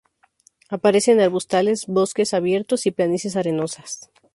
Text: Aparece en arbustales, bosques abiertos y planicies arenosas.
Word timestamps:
Aparece 0.71 1.11
en 1.11 1.21
arbustales, 1.21 1.85
bosques 1.85 2.33
abiertos 2.33 2.87
y 2.87 2.91
planicies 2.91 3.35
arenosas. 3.35 4.09